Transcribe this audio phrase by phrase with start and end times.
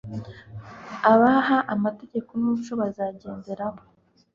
[1.11, 3.79] abaha amategeko n'umuco bazagenderaho